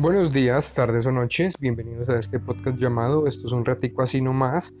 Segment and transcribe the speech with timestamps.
[0.00, 4.22] Buenos días, tardes o noches, bienvenidos a este podcast llamado Esto es un ratico así
[4.22, 4.72] nomás,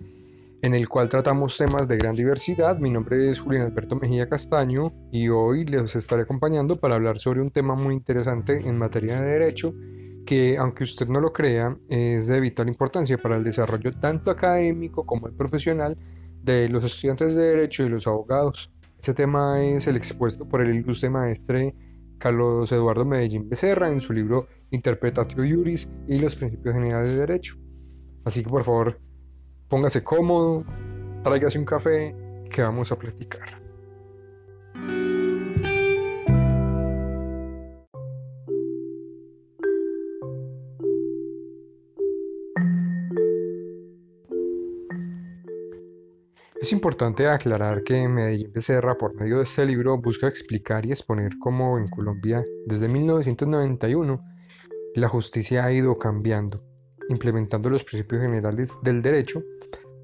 [0.62, 2.78] en el cual tratamos temas de gran diversidad.
[2.78, 7.42] Mi nombre es Julián Alberto Mejía Castaño y hoy les estaré acompañando para hablar sobre
[7.42, 9.74] un tema muy interesante en materia de derecho
[10.24, 15.04] que, aunque usted no lo crea, es de vital importancia para el desarrollo tanto académico
[15.04, 15.98] como el profesional
[16.42, 18.72] de los estudiantes de derecho y los abogados.
[18.98, 21.74] Este tema es el expuesto por el ilustre maestre
[22.20, 27.56] Carlos Eduardo Medellín Becerra en su libro Interpretatio Iuris y los principios generales de derecho.
[28.24, 29.00] Así que por favor,
[29.68, 30.62] póngase cómodo,
[31.24, 32.14] tráigase un café
[32.50, 33.59] que vamos a platicar.
[46.60, 51.32] Es importante aclarar que Medellín Becerra, por medio de este libro, busca explicar y exponer
[51.38, 54.22] cómo en Colombia, desde 1991,
[54.94, 56.62] la justicia ha ido cambiando,
[57.08, 59.42] implementando los principios generales del derecho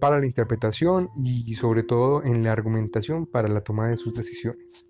[0.01, 4.89] para la interpretación y sobre todo en la argumentación para la toma de sus decisiones.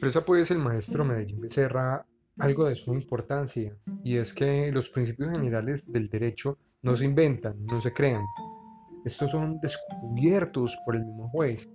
[0.00, 2.06] Expresa pues el maestro Medellín Becerra
[2.38, 7.62] algo de suma importancia, y es que los principios generales del derecho no se inventan,
[7.66, 8.24] no se crean.
[9.04, 11.68] Estos son descubiertos por el mismo juez.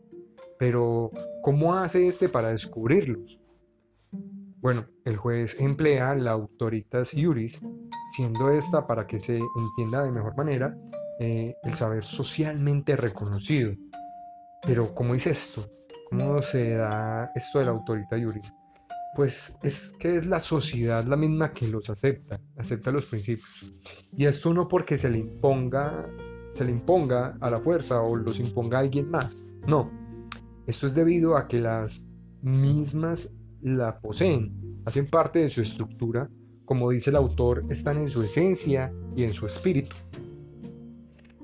[0.58, 1.12] Pero,
[1.44, 3.38] ¿cómo hace este para descubrirlos?
[4.60, 7.60] Bueno, el juez emplea la autoritas iuris,
[8.16, 10.76] siendo esta, para que se entienda de mejor manera,
[11.20, 13.76] eh, el saber socialmente reconocido.
[14.64, 15.70] Pero, ¿cómo es esto?
[16.10, 18.54] ¿Cómo se da esto de la autorita juris?
[19.16, 23.50] Pues es que es la sociedad la misma que los acepta, acepta los principios.
[24.16, 26.06] Y esto no porque se le imponga,
[26.54, 29.34] se le imponga a la fuerza o los imponga a alguien más.
[29.68, 29.90] No.
[30.68, 32.04] Esto es debido a que las
[32.42, 33.30] mismas
[33.62, 36.30] la poseen, hacen parte de su estructura,
[36.66, 39.96] como dice el autor, están en su esencia y en su espíritu.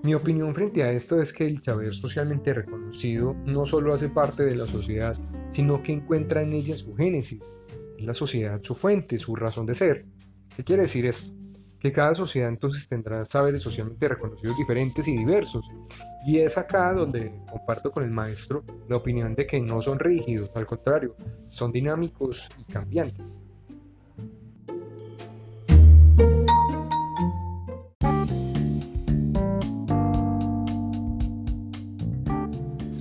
[0.03, 4.43] Mi opinión frente a esto es que el saber socialmente reconocido no solo hace parte
[4.43, 5.15] de la sociedad,
[5.51, 7.43] sino que encuentra en ella su génesis,
[7.99, 10.05] en la sociedad su fuente, su razón de ser.
[10.55, 11.31] ¿Qué quiere decir esto?
[11.79, 15.69] Que cada sociedad entonces tendrá saberes socialmente reconocidos diferentes y diversos.
[16.25, 20.55] Y es acá donde comparto con el maestro la opinión de que no son rígidos,
[20.57, 21.15] al contrario,
[21.51, 23.43] son dinámicos y cambiantes.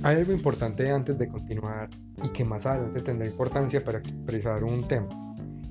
[0.03, 1.87] Hay algo importante antes de continuar
[2.23, 5.07] y que más adelante tendrá importancia para expresar un tema.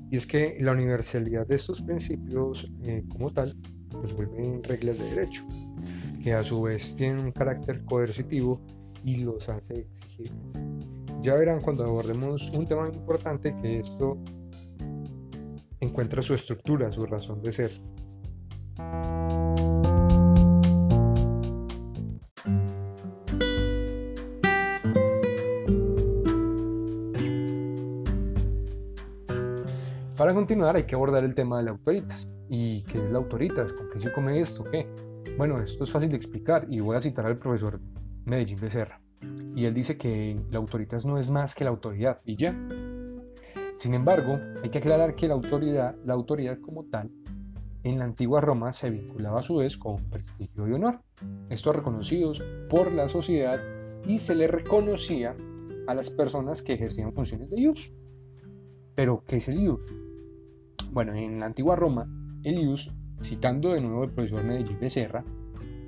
[0.09, 3.57] Y es que la universalidad de estos principios eh, como tal
[3.93, 5.45] los vuelve reglas de derecho,
[6.23, 8.61] que a su vez tienen un carácter coercitivo
[9.05, 10.57] y los hace exigibles.
[11.23, 14.17] Ya verán cuando abordemos un tema importante que esto
[15.81, 17.71] encuentra su estructura, su razón de ser.
[30.21, 32.29] Para continuar hay que abordar el tema de la autoritas.
[32.51, 33.73] ¿Y qué es la autoritas?
[33.73, 34.65] ¿Con qué se come esto?
[34.65, 34.87] ¿Qué?
[35.39, 37.81] Bueno, esto es fácil de explicar y voy a citar al profesor
[38.27, 39.01] Medellín Becerra.
[39.57, 42.55] Y él dice que la autoritas no es más que la autoridad y ya.
[43.73, 47.11] Sin embargo, hay que aclarar que la autoridad, la autoridad como tal,
[47.83, 51.01] en la antigua Roma se vinculaba a su vez con prestigio y honor.
[51.49, 53.59] Estos reconocidos por la sociedad
[54.07, 55.35] y se le reconocía
[55.87, 57.91] a las personas que ejercían funciones de ius.
[58.95, 60.10] Pero, ¿qué es el ius?
[60.93, 62.09] Bueno, en la antigua Roma,
[62.43, 62.91] Elius,
[63.21, 65.25] citando de nuevo el profesor Medellín Becerra,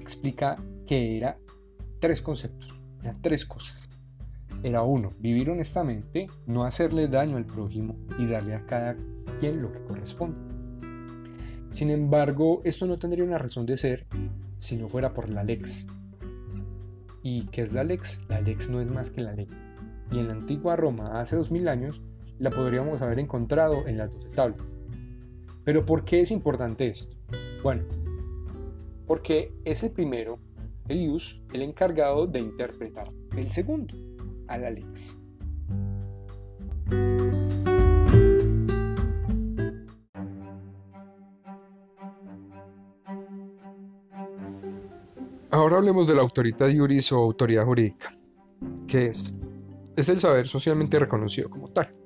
[0.01, 1.39] explica que era
[1.99, 3.89] tres conceptos, eran tres cosas.
[4.63, 8.97] Era uno, vivir honestamente, no hacerle daño al prójimo y darle a cada
[9.41, 10.39] quien lo que corresponde.
[11.71, 14.07] Sin embargo, esto no tendría una razón de ser
[14.57, 15.85] si no fuera por la lex.
[17.25, 18.21] ¿Y qué es la lex?
[18.29, 19.49] La lex no es más que la ley.
[20.13, 22.03] Y en la antigua Roma, hace 2000 años,
[22.39, 24.73] la podríamos haber encontrado en las 12 tablas.
[25.65, 27.17] Pero ¿por qué es importante esto?
[27.63, 27.85] Bueno,
[29.07, 30.39] porque es el primero,
[30.89, 33.95] el ius, el encargado de interpretar el segundo,
[34.49, 35.17] a la lex.
[45.51, 48.17] Ahora hablemos de la autoridad iuris o autoridad jurídica.
[48.89, 49.33] ¿Qué es?
[49.95, 52.02] Es el saber socialmente reconocido como tal.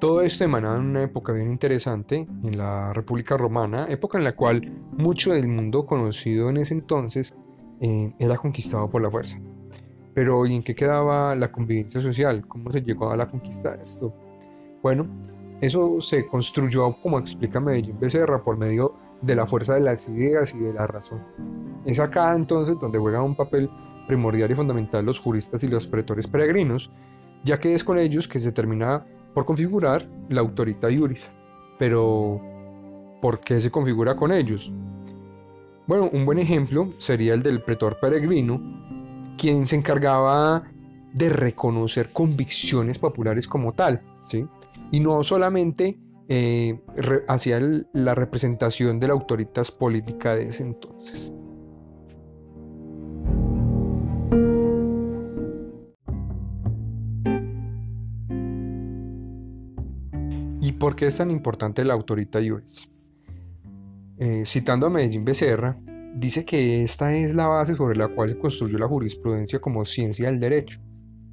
[0.00, 4.34] Todo esto emanaba en una época bien interesante, en la República Romana, época en la
[4.34, 4.62] cual
[4.96, 7.34] mucho del mundo conocido en ese entonces
[7.82, 9.38] eh, era conquistado por la fuerza.
[10.14, 12.48] Pero ¿y en qué quedaba la convivencia social?
[12.48, 14.14] ¿Cómo se llegó a la conquista de esto?
[14.82, 15.06] Bueno,
[15.60, 20.54] eso se construyó, como explica Medellín Becerra, por medio de la fuerza de las ideas
[20.54, 21.20] y de la razón.
[21.84, 23.68] Es acá entonces donde juegan un papel
[24.06, 26.90] primordial y fundamental los juristas y los pretores peregrinos,
[27.44, 29.04] ya que es con ellos que se termina
[29.34, 31.28] por configurar la autorita iuris.
[31.78, 32.40] Pero,
[33.20, 34.70] ¿por qué se configura con ellos?
[35.86, 38.60] Bueno, un buen ejemplo sería el del pretor peregrino,
[39.36, 40.64] quien se encargaba
[41.12, 44.46] de reconocer convicciones populares como tal, ¿sí?
[44.92, 45.98] Y no solamente
[46.28, 46.78] eh,
[47.26, 47.60] hacia
[47.92, 51.32] la representación de la autoridad política de ese entonces.
[61.00, 62.86] Qué es tan importante la autoridad iuris?
[64.18, 65.80] Eh, citando a Medellín Becerra,
[66.14, 70.26] dice que esta es la base sobre la cual se construyó la jurisprudencia como ciencia
[70.26, 70.78] del derecho.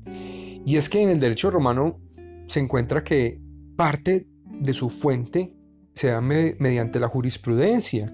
[0.05, 1.99] Y es que en el derecho romano
[2.47, 3.41] se encuentra que
[3.75, 5.53] parte de su fuente
[5.95, 8.09] se da mediante la jurisprudencia,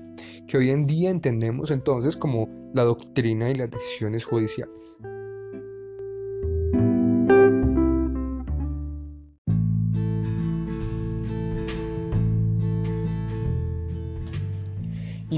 [0.48, 4.98] que hoy en día entendemos entonces como la doctrina y las decisiones judiciales.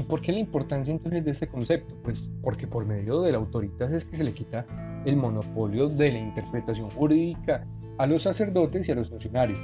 [0.08, 1.94] Por qué la importancia entonces de este concepto?
[2.02, 4.66] Pues porque por medio de la autoridad es que se le quita
[5.04, 7.66] el monopolio de la interpretación jurídica
[7.98, 9.58] a los sacerdotes y a los funcionarios.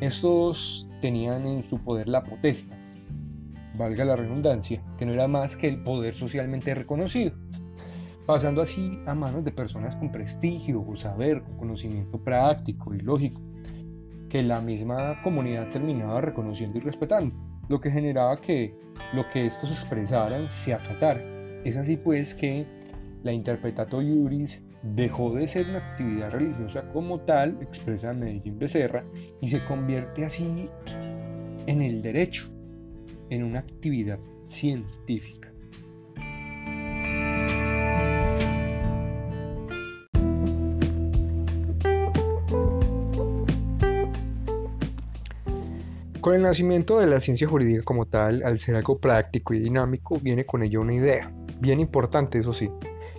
[0.00, 2.96] Estos tenían en su poder la potestas,
[3.76, 7.32] valga la redundancia, que no era más que el poder socialmente reconocido,
[8.26, 13.40] pasando así a manos de personas con prestigio, con saber, con conocimiento práctico y lógico,
[14.28, 17.34] que la misma comunidad terminaba reconociendo y respetando,
[17.68, 18.76] lo que generaba que
[19.12, 21.22] lo que estos expresaran se acatara.
[21.64, 22.66] Es así pues que
[23.22, 29.04] la interpretato iuris dejó de ser una actividad religiosa como tal, expresa Medellín Becerra,
[29.40, 30.68] y se convierte así
[31.66, 32.48] en el derecho,
[33.30, 35.37] en una actividad científica.
[46.28, 50.20] Con el nacimiento de la ciencia jurídica como tal, al ser algo práctico y dinámico,
[50.20, 52.68] viene con ello una idea, bien importante eso sí,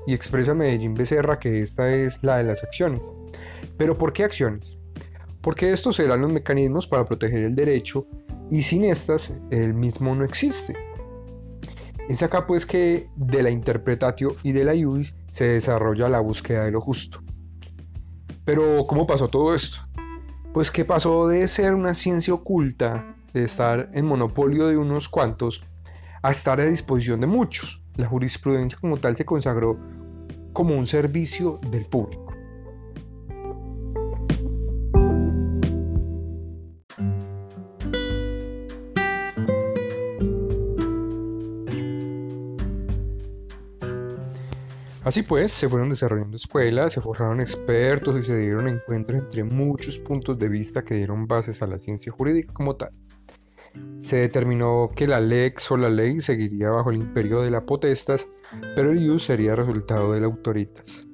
[0.06, 3.02] y expresa Medellín Becerra que esta es la de las acciones.
[3.80, 4.78] Pero ¿por qué acciones?
[5.42, 8.06] Porque estos serán los mecanismos para proteger el derecho
[8.52, 10.76] y sin estas el mismo no existe.
[12.10, 16.66] Es acá pues que de la interpretatio y de la iuris se desarrolla la búsqueda
[16.66, 17.24] de lo justo.
[18.46, 19.80] Pero ¿cómo pasó todo esto?
[20.60, 25.64] Pues que pasó de ser una ciencia oculta, de estar en monopolio de unos cuantos,
[26.22, 27.82] a estar a disposición de muchos.
[27.96, 29.80] La jurisprudencia como tal se consagró
[30.52, 32.29] como un servicio del público.
[45.10, 49.98] Así pues, se fueron desarrollando escuelas, se forjaron expertos y se dieron encuentros entre muchos
[49.98, 52.92] puntos de vista que dieron bases a la ciencia jurídica como tal.
[54.02, 58.28] Se determinó que la lex o la ley seguiría bajo el imperio de la potestas,
[58.76, 61.08] pero el ius sería resultado de la autoritas.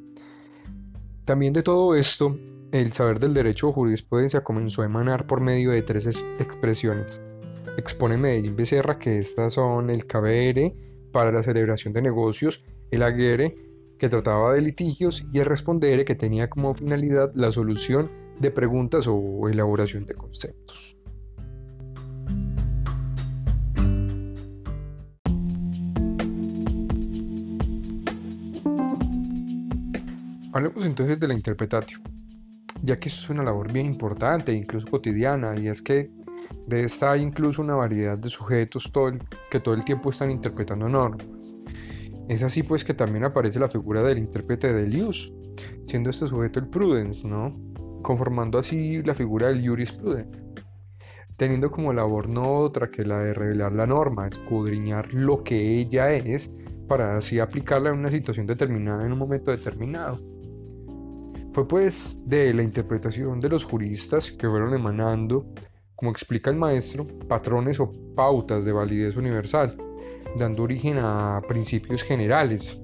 [1.23, 2.37] También de todo esto,
[2.73, 6.05] el saber del derecho o jurisprudencia comenzó a emanar por medio de tres
[6.37, 7.21] expresiones.
[7.77, 10.75] Expone Medellín Becerra que estas son el cabere
[11.13, 12.61] para la celebración de negocios,
[12.91, 13.55] el aguere
[13.97, 18.09] que trataba de litigios y el respondere que tenía como finalidad la solución
[18.39, 20.97] de preguntas o elaboración de conceptos.
[30.53, 31.99] Hablemos entonces de la interpretatio,
[32.81, 36.09] ya que es una labor bien importante incluso cotidiana, y es que
[36.67, 38.89] de esta hay incluso una variedad de sujetos
[39.51, 41.44] que todo el tiempo están interpretando normas.
[42.27, 45.32] Es así pues que también aparece la figura del intérprete del ius,
[45.86, 47.55] siendo este sujeto el prudence, ¿no?
[48.01, 50.44] Conformando así la figura del jurisprudence,
[51.38, 56.13] teniendo como labor no otra que la de revelar la norma, escudriñar lo que ella
[56.13, 56.51] es,
[56.88, 60.20] para así aplicarla en una situación determinada en un momento determinado.
[61.53, 65.46] Fue pues de la interpretación de los juristas que fueron emanando,
[65.95, 69.77] como explica el maestro, patrones o pautas de validez universal,
[70.37, 72.77] dando origen a principios generales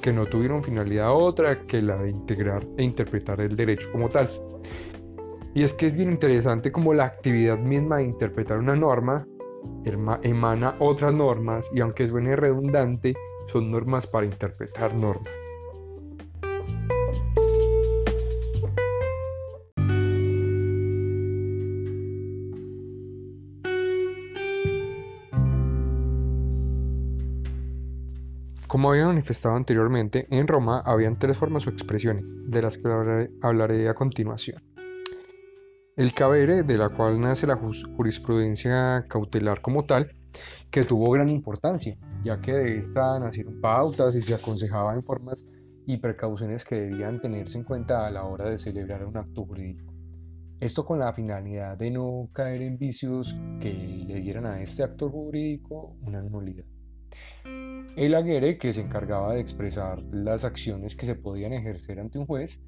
[0.00, 4.28] que no tuvieron finalidad otra que la de integrar e interpretar el derecho como tal.
[5.54, 9.26] Y es que es bien interesante como la actividad misma de interpretar una norma
[10.22, 13.14] emana otras normas y aunque suene redundante,
[13.52, 15.49] son normas para interpretar normas.
[28.70, 32.86] Como había manifestado anteriormente, en Roma habían tres formas o expresiones, de las que
[33.42, 34.62] hablaré a continuación.
[35.96, 40.12] El cabere, de la cual nace la jurisprudencia cautelar como tal,
[40.70, 45.44] que tuvo gran importancia, ya que de esta nacieron pautas y se aconsejaban formas
[45.84, 49.92] y precauciones que debían tenerse en cuenta a la hora de celebrar un acto jurídico.
[50.60, 53.72] Esto con la finalidad de no caer en vicios que
[54.06, 56.66] le dieran a este acto jurídico una nulidad.
[57.96, 62.26] El aguere, que se encargaba de expresar las acciones que se podían ejercer ante un
[62.26, 62.60] juez,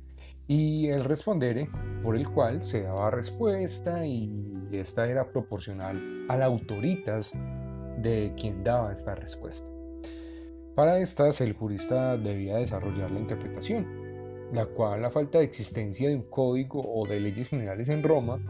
[0.48, 1.68] y el respondere,
[2.02, 7.32] por el cual se daba respuesta y esta era proporcional a la autoritas
[7.98, 9.68] de quien daba esta respuesta.
[10.74, 13.86] Para estas, el jurista debía desarrollar la interpretación,
[14.52, 18.40] la cual, a falta de existencia de un código o de leyes generales en Roma,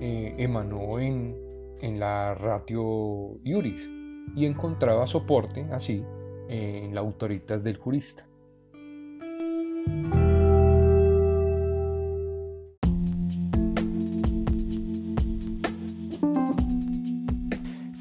[0.00, 1.36] eh, emanó en,
[1.80, 3.99] en la ratio iuris
[4.34, 6.04] y encontraba soporte así
[6.48, 8.26] en la autoritas del jurista.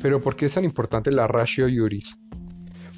[0.02, 2.16] Pero ¿por qué es tan importante la ratio iuris?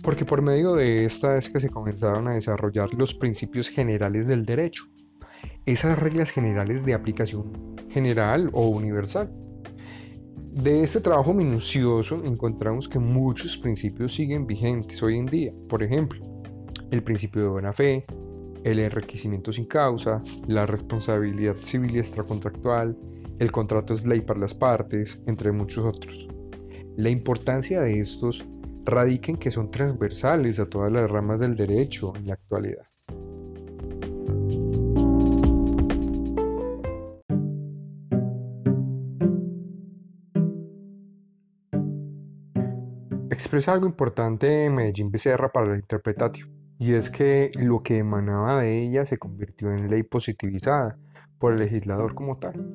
[0.01, 4.45] porque por medio de esta es que se comenzaron a desarrollar los principios generales del
[4.45, 4.85] derecho,
[5.65, 9.31] esas reglas generales de aplicación general o universal.
[10.51, 16.21] De este trabajo minucioso encontramos que muchos principios siguen vigentes hoy en día, por ejemplo,
[16.91, 18.05] el principio de buena fe,
[18.65, 22.97] el enriquecimiento sin causa, la responsabilidad civil y extracontractual,
[23.39, 26.27] el contrato es ley para las partes, entre muchos otros.
[26.97, 28.43] La importancia de estos
[28.83, 32.90] radiquen que son transversales a todas las ramas del derecho en la actualidad.
[43.51, 48.61] Expresa algo importante en Medellín Becerra para la interpretación, y es que lo que emanaba
[48.61, 50.97] de ella se convirtió en ley positivizada
[51.37, 52.65] por el legislador como tal.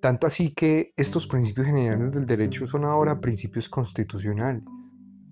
[0.00, 4.62] Tanto así que estos principios generales del derecho son ahora principios constitucionales,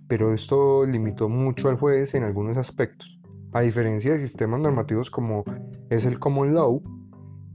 [0.06, 3.18] pero esto limitó mucho al juez en algunos aspectos,
[3.54, 5.44] a diferencia de sistemas normativos como
[5.88, 6.82] es el common law,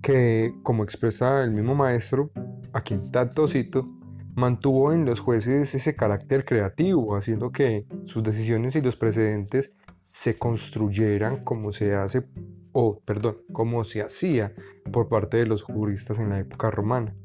[0.02, 2.32] que, como expresa el mismo maestro,
[2.74, 3.88] aquí tanto cito,
[4.36, 10.38] mantuvo en los jueces ese carácter creativo, haciendo que sus decisiones y los precedentes se
[10.38, 12.24] construyeran como se hace
[12.74, 14.54] o perdón, como se hacía
[14.92, 17.16] por parte de los juristas en la época romana.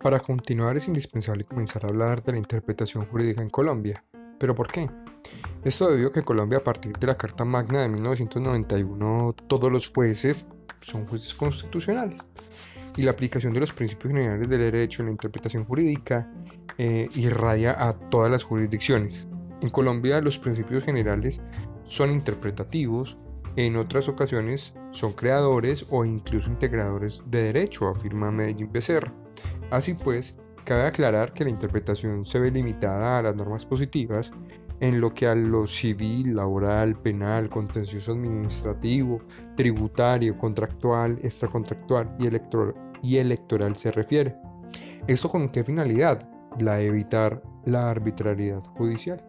[0.00, 4.04] Para continuar es indispensable comenzar a hablar de la interpretación jurídica en Colombia.
[4.38, 4.88] ¿Pero por qué?
[5.64, 9.88] Esto debido a que Colombia a partir de la Carta Magna de 1991 todos los
[9.88, 10.46] jueces
[10.80, 12.20] son jueces constitucionales
[12.96, 16.30] y la aplicación de los principios generales del derecho en la interpretación jurídica
[16.78, 19.26] eh, irradia a todas las jurisdicciones.
[19.62, 21.40] En Colombia los principios generales
[21.82, 23.16] son interpretativos,
[23.56, 29.12] en otras ocasiones son creadores o incluso integradores de derecho, afirma Medellín Becerra.
[29.70, 34.30] Así pues, cabe aclarar que la interpretación se ve limitada a las normas positivas
[34.80, 39.20] en lo que a lo civil, laboral, penal, contencioso administrativo,
[39.56, 42.16] tributario, contractual, extracontractual
[43.02, 44.36] y, electoral se refiere.
[45.06, 46.28] ¿Esto con qué finalidad?
[46.60, 49.22] La evitar la arbitrariedad judicial.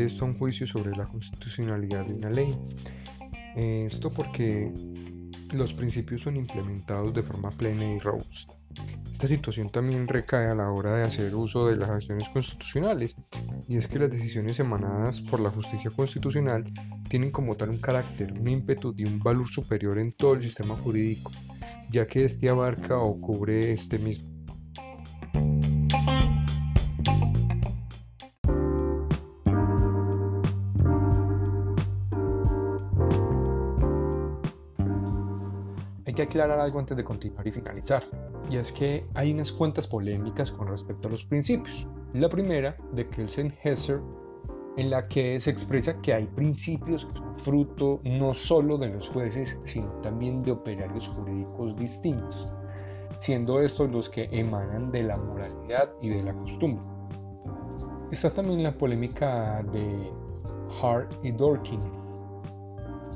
[0.00, 2.56] Diferente esto un juicio sobre la constitucionalidad de una ley.
[3.56, 4.72] Esto porque
[5.52, 8.54] los principios son implementados de forma plena y robusta.
[9.12, 13.16] Esta situación también recae a la hora de hacer uso de las acciones constitucionales,
[13.68, 16.64] y es que las decisiones emanadas por la justicia constitucional
[17.08, 20.76] tienen como tal un carácter, un ímpetu y un valor superior en todo el sistema
[20.76, 21.32] jurídico,
[21.90, 24.29] ya que este abarca o cubre este mismo.
[36.30, 38.04] Aclarar algo antes de continuar y finalizar,
[38.48, 41.86] y es que hay unas cuantas polémicas con respecto a los principios.
[42.14, 44.00] La primera, de Kelsen-Hesser,
[44.76, 47.06] en la que se expresa que hay principios
[47.38, 52.54] fruto no solo de los jueces, sino también de operarios jurídicos distintos,
[53.16, 56.84] siendo estos los que emanan de la moralidad y de la costumbre.
[58.12, 60.12] Está también la polémica de
[60.80, 61.80] Hart y Dorkin,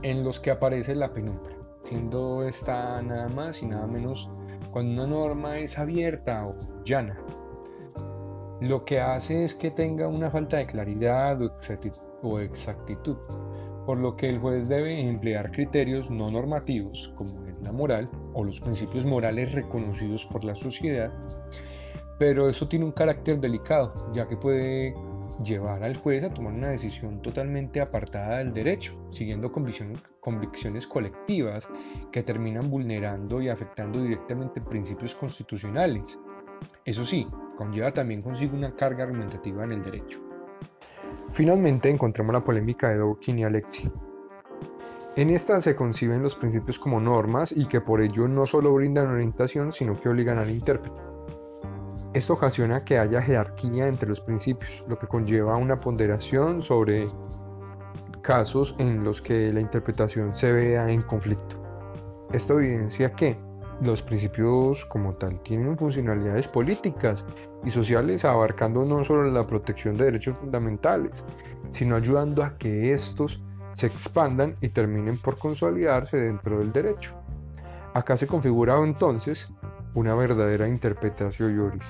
[0.02, 1.53] en los que aparece la penumbra
[1.84, 4.28] siendo esta nada más y nada menos
[4.70, 6.50] cuando una norma es abierta o
[6.84, 7.16] llana.
[8.60, 11.38] Lo que hace es que tenga una falta de claridad
[12.22, 13.16] o exactitud,
[13.86, 18.42] por lo que el juez debe emplear criterios no normativos, como es la moral o
[18.42, 21.12] los principios morales reconocidos por la sociedad,
[22.18, 24.94] pero eso tiene un carácter delicado, ya que puede
[25.42, 31.66] llevar al juez a tomar una decisión totalmente apartada del derecho, siguiendo convicciones colectivas
[32.12, 36.18] que terminan vulnerando y afectando directamente principios constitucionales.
[36.84, 37.26] Eso sí,
[37.56, 40.20] conlleva también consigo una carga argumentativa en el derecho.
[41.32, 43.90] Finalmente encontramos la polémica de Dworkin y Alexi.
[45.16, 49.08] En esta se conciben los principios como normas y que por ello no solo brindan
[49.08, 51.13] orientación, sino que obligan al intérprete.
[52.14, 57.08] Esto ocasiona que haya jerarquía entre los principios, lo que conlleva una ponderación sobre
[58.22, 61.60] casos en los que la interpretación se vea en conflicto.
[62.32, 63.36] Esto evidencia que
[63.80, 67.24] los principios como tal tienen funcionalidades políticas
[67.64, 71.24] y sociales abarcando no solo la protección de derechos fundamentales,
[71.72, 73.42] sino ayudando a que estos
[73.72, 77.12] se expandan y terminen por consolidarse dentro del derecho.
[77.92, 79.48] Acá se configura entonces
[79.94, 81.86] una verdadera interpretación Ioris.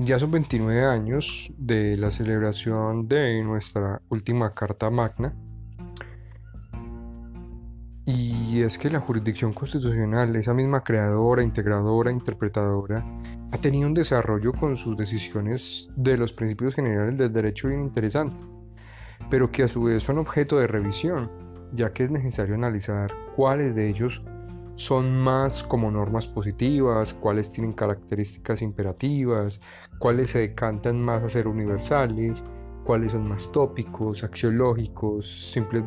[0.00, 5.34] Ya son 29 años de la celebración de nuestra última Carta Magna.
[8.06, 13.04] Y es que la jurisdicción constitucional, esa misma creadora, integradora, interpretadora,
[13.50, 18.44] ha tenido un desarrollo con sus decisiones de los principios generales del derecho bien interesante,
[19.30, 21.30] pero que a su vez son objeto de revisión,
[21.72, 24.22] ya que es necesario analizar cuáles de ellos
[24.74, 29.60] son más como normas positivas, cuáles tienen características imperativas,
[29.98, 32.44] cuáles se decantan más a ser universales,
[32.84, 35.82] cuáles son más tópicos, axiológicos, simples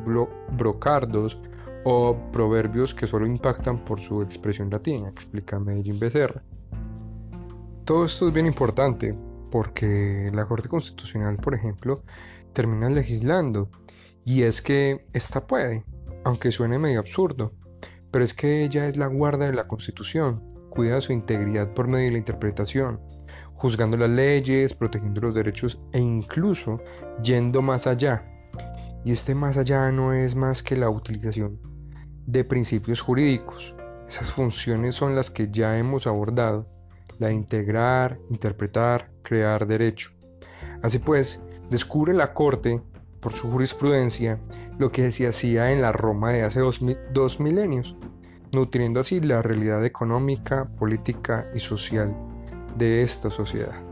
[0.57, 1.39] brocardos
[1.83, 6.43] o proverbios que solo impactan por su expresión latina, explica Medellín Becerra.
[7.85, 9.15] Todo esto es bien importante
[9.49, 12.03] porque la Corte Constitucional, por ejemplo,
[12.53, 13.69] termina legislando
[14.23, 15.83] y es que esta puede,
[16.23, 17.53] aunque suene medio absurdo,
[18.11, 22.05] pero es que ella es la guarda de la Constitución, cuida su integridad por medio
[22.05, 22.99] de la interpretación,
[23.55, 26.79] juzgando las leyes, protegiendo los derechos e incluso
[27.23, 28.23] yendo más allá.
[29.03, 31.59] Y este más allá no es más que la utilización
[32.27, 33.73] de principios jurídicos.
[34.07, 36.67] Esas funciones son las que ya hemos abordado
[37.21, 40.09] la integrar, interpretar, crear derecho.
[40.81, 42.81] Así pues, descubre la Corte,
[43.21, 44.39] por su jurisprudencia,
[44.79, 46.81] lo que se hacía en la Roma de hace dos,
[47.13, 47.95] dos milenios,
[48.51, 52.15] nutriendo así la realidad económica, política y social
[52.75, 53.90] de esta sociedad.